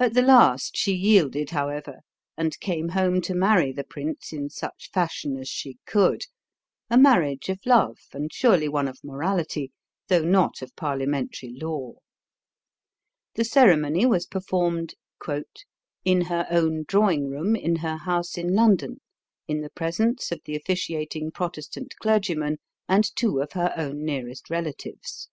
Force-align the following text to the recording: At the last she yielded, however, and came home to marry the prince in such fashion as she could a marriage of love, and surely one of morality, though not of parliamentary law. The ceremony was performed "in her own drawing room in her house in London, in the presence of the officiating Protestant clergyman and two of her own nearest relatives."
At 0.00 0.14
the 0.14 0.22
last 0.22 0.76
she 0.76 0.92
yielded, 0.92 1.50
however, 1.50 2.00
and 2.36 2.58
came 2.58 2.88
home 2.88 3.20
to 3.20 3.32
marry 3.32 3.70
the 3.70 3.84
prince 3.84 4.32
in 4.32 4.50
such 4.50 4.90
fashion 4.90 5.36
as 5.36 5.48
she 5.48 5.78
could 5.86 6.22
a 6.90 6.98
marriage 6.98 7.48
of 7.48 7.60
love, 7.64 7.96
and 8.12 8.32
surely 8.32 8.68
one 8.68 8.88
of 8.88 8.98
morality, 9.04 9.70
though 10.08 10.24
not 10.24 10.62
of 10.62 10.74
parliamentary 10.74 11.52
law. 11.52 11.92
The 13.36 13.44
ceremony 13.44 14.04
was 14.04 14.26
performed 14.26 14.96
"in 16.04 16.22
her 16.22 16.48
own 16.50 16.84
drawing 16.88 17.28
room 17.28 17.54
in 17.54 17.76
her 17.76 17.98
house 17.98 18.36
in 18.36 18.52
London, 18.52 19.00
in 19.46 19.60
the 19.60 19.70
presence 19.70 20.32
of 20.32 20.40
the 20.44 20.56
officiating 20.56 21.30
Protestant 21.30 21.94
clergyman 22.00 22.58
and 22.88 23.14
two 23.14 23.40
of 23.40 23.52
her 23.52 23.72
own 23.76 24.04
nearest 24.04 24.50
relatives." 24.50 25.28